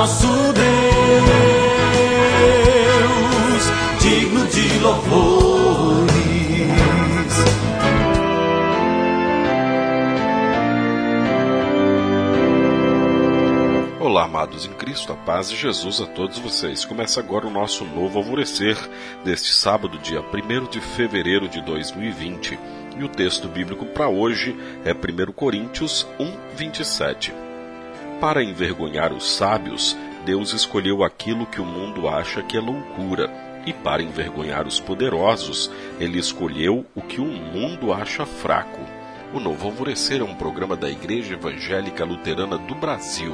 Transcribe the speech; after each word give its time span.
nosso 0.00 0.26
Deus, 0.26 0.64
digno 4.00 4.46
de 4.46 4.78
louvores. 4.78 6.10
Olá, 14.00 14.24
amados 14.24 14.64
em 14.64 14.72
Cristo, 14.72 15.12
a 15.12 15.16
paz 15.16 15.50
de 15.50 15.56
Jesus 15.56 16.00
a 16.00 16.06
todos 16.06 16.38
vocês. 16.38 16.86
Começa 16.86 17.20
agora 17.20 17.46
o 17.46 17.50
nosso 17.50 17.84
novo 17.84 18.20
alvorecer 18.20 18.78
deste 19.22 19.52
sábado, 19.52 19.98
dia 19.98 20.22
1 20.22 20.70
de 20.70 20.80
fevereiro 20.80 21.46
de 21.46 21.60
2020. 21.60 22.58
E 22.98 23.04
o 23.04 23.08
texto 23.08 23.48
bíblico 23.48 23.84
para 23.84 24.08
hoje 24.08 24.56
é 24.82 24.94
1 24.94 25.30
Coríntios 25.32 26.06
1, 26.18 26.56
27. 26.56 27.49
Para 28.20 28.42
envergonhar 28.42 29.14
os 29.14 29.32
sábios, 29.32 29.96
Deus 30.26 30.52
escolheu 30.52 31.02
aquilo 31.02 31.46
que 31.46 31.58
o 31.58 31.64
mundo 31.64 32.06
acha 32.06 32.42
que 32.42 32.54
é 32.54 32.60
loucura, 32.60 33.32
e 33.64 33.72
para 33.72 34.02
envergonhar 34.02 34.66
os 34.66 34.78
poderosos, 34.78 35.70
ele 35.98 36.18
escolheu 36.18 36.84
o 36.94 37.00
que 37.00 37.18
o 37.18 37.24
mundo 37.24 37.94
acha 37.94 38.26
fraco. 38.26 38.80
O 39.32 39.40
Novo 39.40 39.68
Alvorecer 39.68 40.20
é 40.20 40.24
um 40.24 40.34
programa 40.34 40.76
da 40.76 40.90
Igreja 40.90 41.32
Evangélica 41.32 42.04
Luterana 42.04 42.58
do 42.58 42.74
Brasil. 42.74 43.32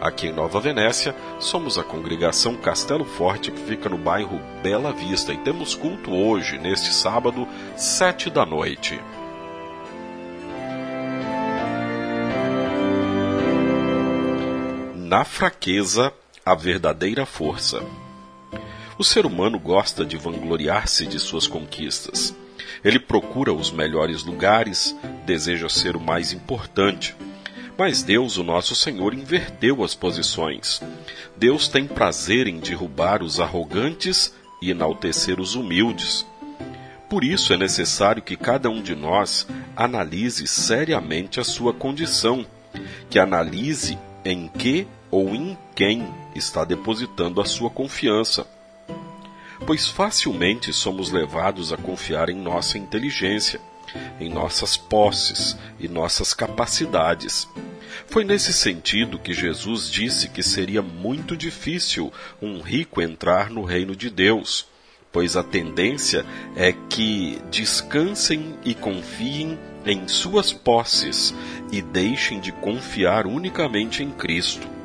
Aqui 0.00 0.28
em 0.28 0.32
Nova 0.32 0.58
Venécia, 0.58 1.14
somos 1.38 1.76
a 1.76 1.82
congregação 1.82 2.56
Castelo 2.56 3.04
Forte, 3.04 3.50
que 3.50 3.60
fica 3.60 3.90
no 3.90 3.98
bairro 3.98 4.40
Bela 4.62 4.90
Vista, 4.90 5.34
e 5.34 5.36
temos 5.36 5.74
culto 5.74 6.14
hoje, 6.14 6.56
neste 6.58 6.94
sábado, 6.94 7.46
sete 7.76 8.30
da 8.30 8.46
noite. 8.46 8.98
Na 15.08 15.24
fraqueza, 15.24 16.12
a 16.44 16.54
verdadeira 16.54 17.24
força. 17.24 17.82
O 18.98 19.02
ser 19.02 19.24
humano 19.24 19.58
gosta 19.58 20.04
de 20.04 20.18
vangloriar-se 20.18 21.06
de 21.06 21.18
suas 21.18 21.46
conquistas. 21.46 22.36
Ele 22.84 23.00
procura 23.00 23.50
os 23.50 23.70
melhores 23.70 24.22
lugares, 24.22 24.94
deseja 25.24 25.66
ser 25.70 25.96
o 25.96 26.00
mais 26.00 26.34
importante. 26.34 27.16
Mas 27.78 28.02
Deus, 28.02 28.36
o 28.36 28.44
nosso 28.44 28.74
Senhor, 28.74 29.14
inverteu 29.14 29.82
as 29.82 29.94
posições. 29.94 30.82
Deus 31.38 31.68
tem 31.68 31.86
prazer 31.86 32.46
em 32.46 32.58
derrubar 32.58 33.22
os 33.22 33.40
arrogantes 33.40 34.34
e 34.60 34.70
enaltecer 34.70 35.40
os 35.40 35.54
humildes. 35.54 36.26
Por 37.08 37.24
isso 37.24 37.54
é 37.54 37.56
necessário 37.56 38.20
que 38.20 38.36
cada 38.36 38.68
um 38.68 38.82
de 38.82 38.94
nós 38.94 39.48
analise 39.74 40.46
seriamente 40.46 41.40
a 41.40 41.44
sua 41.44 41.72
condição, 41.72 42.44
que 43.08 43.18
analise 43.18 43.98
em 44.22 44.48
que 44.48 44.86
ou 45.10 45.34
em 45.34 45.56
quem 45.74 46.06
está 46.34 46.64
depositando 46.64 47.40
a 47.40 47.44
sua 47.44 47.70
confiança. 47.70 48.46
Pois 49.66 49.88
facilmente 49.88 50.72
somos 50.72 51.10
levados 51.10 51.72
a 51.72 51.76
confiar 51.76 52.28
em 52.28 52.36
nossa 52.36 52.78
inteligência, 52.78 53.60
em 54.20 54.28
nossas 54.28 54.76
posses 54.76 55.56
e 55.80 55.88
nossas 55.88 56.32
capacidades. 56.32 57.48
Foi 58.06 58.24
nesse 58.24 58.52
sentido 58.52 59.18
que 59.18 59.34
Jesus 59.34 59.90
disse 59.90 60.28
que 60.28 60.42
seria 60.42 60.80
muito 60.80 61.36
difícil 61.36 62.12
um 62.40 62.60
rico 62.60 63.02
entrar 63.02 63.50
no 63.50 63.64
reino 63.64 63.96
de 63.96 64.08
Deus, 64.08 64.66
pois 65.12 65.36
a 65.36 65.42
tendência 65.42 66.24
é 66.56 66.72
que 66.72 67.40
descansem 67.50 68.56
e 68.64 68.74
confiem 68.74 69.58
em 69.84 70.06
suas 70.06 70.52
posses 70.52 71.34
e 71.72 71.82
deixem 71.82 72.40
de 72.40 72.52
confiar 72.52 73.26
unicamente 73.26 74.02
em 74.02 74.10
Cristo. 74.10 74.77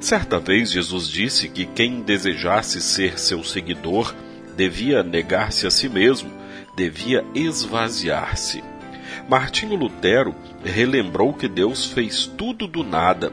Certa 0.00 0.38
vez 0.38 0.70
Jesus 0.70 1.08
disse 1.08 1.48
que 1.48 1.66
quem 1.66 2.00
desejasse 2.00 2.80
ser 2.80 3.18
seu 3.18 3.42
seguidor 3.42 4.14
devia 4.56 5.02
negar-se 5.02 5.66
a 5.66 5.70
si 5.70 5.88
mesmo, 5.88 6.30
devia 6.76 7.24
esvaziar-se. 7.34 8.62
Martinho 9.28 9.74
Lutero 9.74 10.34
relembrou 10.64 11.34
que 11.34 11.48
Deus 11.48 11.86
fez 11.86 12.26
tudo 12.26 12.66
do 12.66 12.84
nada. 12.84 13.32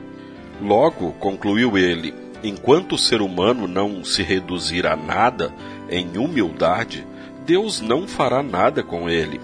Logo, 0.62 1.12
concluiu 1.14 1.78
ele, 1.78 2.14
enquanto 2.44 2.94
o 2.94 2.98
ser 2.98 3.22
humano 3.22 3.68
não 3.68 4.04
se 4.04 4.24
reduzir 4.24 4.88
a 4.88 4.96
nada 4.96 5.54
em 5.90 6.18
humildade, 6.18 7.06
Deus 7.46 7.80
não 7.80 8.08
fará 8.08 8.42
nada 8.42 8.82
com 8.82 9.08
ele. 9.08 9.40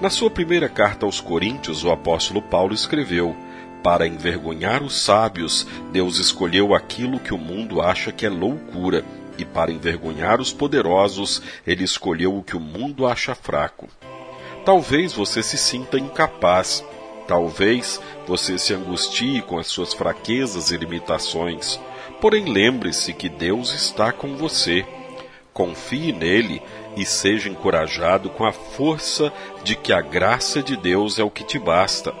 Na 0.00 0.10
sua 0.10 0.30
primeira 0.30 0.68
carta 0.68 1.04
aos 1.06 1.20
Coríntios, 1.20 1.84
o 1.84 1.90
apóstolo 1.90 2.40
Paulo 2.40 2.74
escreveu: 2.74 3.36
para 3.84 4.06
envergonhar 4.06 4.82
os 4.82 4.96
sábios, 4.96 5.66
Deus 5.92 6.16
escolheu 6.16 6.74
aquilo 6.74 7.20
que 7.20 7.34
o 7.34 7.38
mundo 7.38 7.82
acha 7.82 8.10
que 8.10 8.24
é 8.24 8.30
loucura, 8.30 9.04
e 9.36 9.44
para 9.44 9.70
envergonhar 9.70 10.40
os 10.40 10.54
poderosos, 10.54 11.42
ele 11.66 11.84
escolheu 11.84 12.34
o 12.34 12.42
que 12.42 12.56
o 12.56 12.60
mundo 12.60 13.06
acha 13.06 13.34
fraco. 13.34 13.86
Talvez 14.64 15.12
você 15.12 15.42
se 15.42 15.58
sinta 15.58 15.98
incapaz, 15.98 16.82
talvez 17.28 18.00
você 18.26 18.56
se 18.56 18.72
angustie 18.72 19.42
com 19.42 19.58
as 19.58 19.66
suas 19.66 19.92
fraquezas 19.92 20.70
e 20.70 20.78
limitações. 20.78 21.78
Porém, 22.22 22.46
lembre-se 22.46 23.12
que 23.12 23.28
Deus 23.28 23.74
está 23.74 24.12
com 24.12 24.34
você. 24.34 24.86
Confie 25.52 26.10
nele 26.10 26.62
e 26.96 27.04
seja 27.04 27.50
encorajado 27.50 28.30
com 28.30 28.46
a 28.46 28.52
força 28.52 29.30
de 29.62 29.76
que 29.76 29.92
a 29.92 30.00
graça 30.00 30.62
de 30.62 30.74
Deus 30.74 31.18
é 31.18 31.22
o 31.22 31.30
que 31.30 31.44
te 31.44 31.58
basta. 31.58 32.14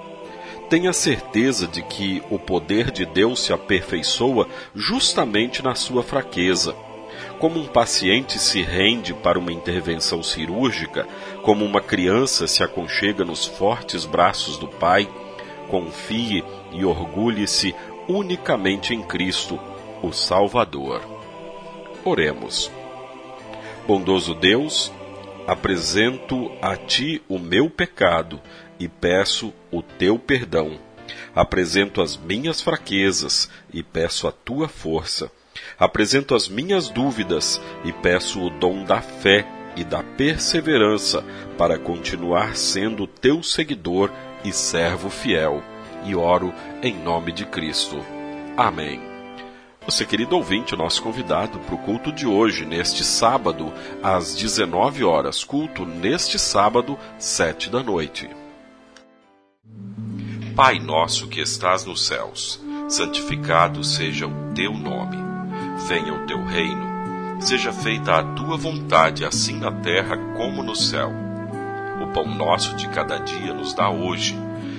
Tenha 0.68 0.92
certeza 0.92 1.68
de 1.68 1.82
que 1.82 2.22
o 2.30 2.38
poder 2.38 2.90
de 2.90 3.04
Deus 3.04 3.44
se 3.44 3.52
aperfeiçoa 3.52 4.48
justamente 4.74 5.62
na 5.62 5.74
sua 5.74 6.02
fraqueza. 6.02 6.74
Como 7.38 7.60
um 7.60 7.66
paciente 7.66 8.38
se 8.38 8.62
rende 8.62 9.12
para 9.12 9.38
uma 9.38 9.52
intervenção 9.52 10.22
cirúrgica, 10.22 11.06
como 11.42 11.64
uma 11.64 11.80
criança 11.80 12.46
se 12.46 12.62
aconchega 12.62 13.24
nos 13.24 13.46
fortes 13.46 14.04
braços 14.04 14.56
do 14.56 14.66
Pai, 14.66 15.08
confie 15.68 16.42
e 16.72 16.84
orgulhe-se 16.84 17.74
unicamente 18.08 18.94
em 18.94 19.02
Cristo, 19.02 19.60
o 20.02 20.12
Salvador. 20.12 21.02
Oremos. 22.04 22.70
Bondoso 23.86 24.34
Deus, 24.34 24.90
apresento 25.46 26.50
a 26.60 26.76
Ti 26.76 27.22
o 27.28 27.38
meu 27.38 27.68
pecado 27.68 28.40
e 28.78 28.88
peço 28.88 29.52
o 29.70 29.82
teu 29.82 30.18
perdão. 30.18 30.78
Apresento 31.34 32.00
as 32.00 32.16
minhas 32.16 32.60
fraquezas 32.60 33.50
e 33.72 33.82
peço 33.82 34.26
a 34.26 34.32
tua 34.32 34.68
força. 34.68 35.30
Apresento 35.78 36.34
as 36.34 36.48
minhas 36.48 36.88
dúvidas 36.88 37.60
e 37.84 37.92
peço 37.92 38.40
o 38.40 38.50
dom 38.50 38.84
da 38.84 39.00
fé 39.00 39.46
e 39.76 39.84
da 39.84 40.02
perseverança 40.02 41.24
para 41.58 41.78
continuar 41.78 42.56
sendo 42.56 43.06
teu 43.06 43.42
seguidor 43.42 44.10
e 44.44 44.52
servo 44.52 45.10
fiel. 45.10 45.62
E 46.04 46.14
oro 46.14 46.52
em 46.82 46.94
nome 46.94 47.32
de 47.32 47.44
Cristo. 47.46 48.04
Amém. 48.56 49.13
Você, 49.86 50.06
querido 50.06 50.34
ouvinte, 50.34 50.74
nosso 50.74 51.02
convidado 51.02 51.58
para 51.58 51.74
o 51.74 51.78
culto 51.78 52.10
de 52.10 52.26
hoje, 52.26 52.64
neste 52.64 53.04
sábado, 53.04 53.70
às 54.02 54.34
19 54.34 55.04
horas. 55.04 55.44
Culto 55.44 55.84
neste 55.84 56.38
sábado, 56.38 56.98
7 57.18 57.68
da 57.68 57.82
noite. 57.82 58.30
Pai 60.56 60.78
nosso 60.78 61.28
que 61.28 61.40
estás 61.40 61.84
nos 61.84 62.06
céus, 62.06 62.62
santificado 62.88 63.84
seja 63.84 64.26
o 64.26 64.54
teu 64.54 64.72
nome. 64.72 65.18
Venha 65.86 66.14
o 66.14 66.26
teu 66.26 66.42
reino. 66.42 66.94
Seja 67.40 67.70
feita 67.70 68.14
a 68.14 68.22
tua 68.22 68.56
vontade, 68.56 69.22
assim 69.22 69.58
na 69.58 69.70
terra 69.70 70.16
como 70.34 70.62
no 70.62 70.74
céu. 70.74 71.12
O 72.02 72.06
pão 72.06 72.26
nosso 72.26 72.74
de 72.74 72.88
cada 72.88 73.18
dia 73.18 73.52
nos 73.52 73.74
dá 73.74 73.90
hoje, 73.90 74.34